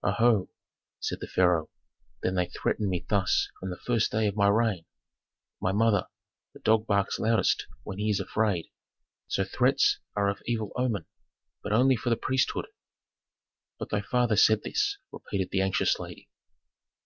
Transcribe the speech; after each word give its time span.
'""Oho!" 0.02 0.50
said 1.00 1.20
the 1.22 1.26
pharaoh, 1.26 1.70
"then 2.22 2.34
they 2.34 2.44
threaten 2.50 2.90
me 2.90 3.06
thus 3.08 3.48
from 3.58 3.70
the 3.70 3.78
first 3.78 4.12
day 4.12 4.26
of 4.26 4.36
my 4.36 4.46
reign. 4.46 4.84
My 5.62 5.72
mother, 5.72 6.08
a 6.54 6.58
dog 6.58 6.86
barks 6.86 7.18
loudest 7.18 7.66
when 7.84 7.96
he 7.96 8.10
is 8.10 8.20
afraid; 8.20 8.68
so 9.28 9.44
threats 9.44 9.98
are 10.14 10.28
of 10.28 10.42
evil 10.44 10.72
omen, 10.76 11.06
but 11.62 11.72
only 11.72 11.96
for 11.96 12.10
the 12.10 12.16
priesthood." 12.18 12.66
"But 13.78 13.88
thy 13.88 14.02
father 14.02 14.36
said 14.36 14.62
this," 14.62 14.98
repeated 15.10 15.48
the 15.52 15.62
anxious 15.62 15.98
lady. 15.98 16.28